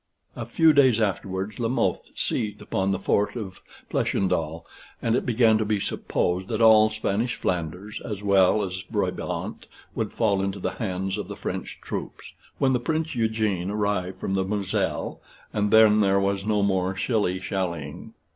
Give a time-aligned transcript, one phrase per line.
[0.35, 3.61] A few days afterwards La Mothe seized upon the fort of
[3.91, 4.65] Plashendall:
[4.99, 10.11] and it began to be supposed that all Spanish Flanders, as well as Brabant, would
[10.11, 14.43] fall into the hands of the French troops; when the Prince Eugene arrived from the
[14.43, 15.21] Mozelle,
[15.53, 18.15] and then there was no more shilly shallying.